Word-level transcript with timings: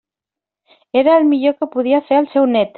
Era 1.01 1.19
el 1.19 1.25
millor 1.33 1.55
que 1.61 1.71
podia 1.77 2.03
fer 2.09 2.21
el 2.25 2.31
seu 2.35 2.53
nét. 2.59 2.69